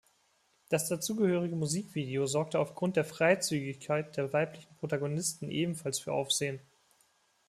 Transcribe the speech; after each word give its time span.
Das 0.69 0.87
dazugehörige 0.89 1.55
Musikvideo 1.55 2.25
sorgte 2.25 2.57
aufgrund 2.59 2.95
der 2.95 3.05
Freizügigkeit 3.05 4.17
der 4.17 4.33
weiblichen 4.33 4.75
Protagonisten 4.77 5.51
ebenfalls 5.51 5.99
für 5.99 6.11
Aufsehen. 6.11 6.59